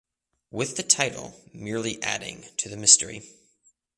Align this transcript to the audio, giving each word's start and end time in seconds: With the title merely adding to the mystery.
With 0.49 0.77
the 0.77 0.81
title 0.81 1.39
merely 1.53 2.01
adding 2.01 2.45
to 2.57 2.67
the 2.69 2.75
mystery. 2.75 3.21